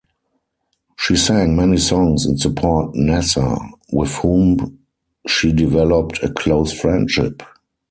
She 0.97 1.15
sang 1.15 1.55
many 1.55 1.77
songs 1.77 2.25
in 2.25 2.35
support 2.39 2.95
Nasser, 2.95 3.55
with 3.91 4.11
whom 4.15 4.79
she 5.27 5.51
developed 5.51 6.23
a 6.23 6.33
close 6.33 6.73
friendship. 6.73 7.43